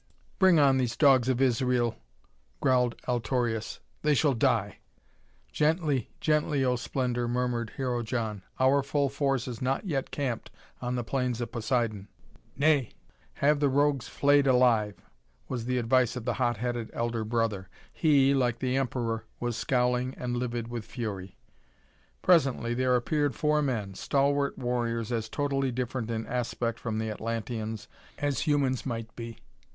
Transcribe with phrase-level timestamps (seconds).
[0.39, 1.95] "Bring on these dogs of Israel,"
[2.59, 3.79] growled Altorius.
[4.01, 4.79] "They shall die!"
[5.51, 8.41] "Gently, gently, oh Splendor," murmured Hero John.
[8.59, 10.49] "Our full force is not yet camped
[10.81, 12.07] on the Plains of Poseidon."
[12.57, 12.93] "Nay!
[13.33, 14.95] Have the rogues flayed alive!"
[15.47, 17.69] was the advice of the hot headed elder brother.
[17.93, 21.37] He, like the Emperor, was scowling and livid with fury.
[22.23, 27.87] Presently there appeared four men, stalwart warriors as totally different in aspect from the Atlanteans
[28.17, 29.37] as humans might be.